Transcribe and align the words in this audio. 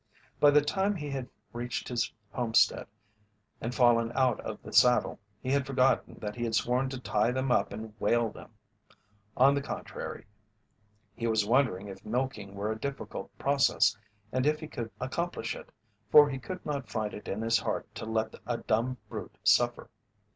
By 0.39 0.49
the 0.49 0.63
time 0.63 0.95
he 0.95 1.11
had 1.11 1.29
reached 1.53 1.87
his 1.87 2.11
homestead 2.31 2.87
and 3.61 3.75
fallen 3.75 4.11
out 4.15 4.39
of 4.39 4.59
the 4.63 4.73
saddle, 4.73 5.19
he 5.43 5.51
had 5.51 5.67
forgotten 5.67 6.15
that 6.21 6.35
he 6.35 6.43
had 6.43 6.55
sworn 6.55 6.89
to 6.89 6.99
tie 6.99 7.29
them 7.29 7.51
up 7.51 7.71
and 7.71 7.93
"whale" 7.99 8.31
them. 8.31 8.49
On 9.37 9.53
the 9.53 9.61
contrary, 9.61 10.25
he 11.15 11.27
was 11.27 11.45
wondering 11.45 11.87
if 11.87 12.03
milking 12.03 12.55
were 12.55 12.71
a 12.71 12.79
difficult 12.79 13.29
process 13.37 13.95
and 14.31 14.47
if 14.47 14.59
he 14.59 14.67
could 14.67 14.89
accomplish 14.99 15.55
it, 15.55 15.69
for 16.09 16.31
he 16.31 16.39
could 16.39 16.65
not 16.65 16.89
find 16.89 17.13
it 17.13 17.27
in 17.27 17.43
his 17.43 17.59
heart 17.59 17.85
to 17.93 18.05
let 18.07 18.33
a 18.47 18.57
dumb 18.57 18.97
brute 19.07 19.37
suffer. 19.43 19.87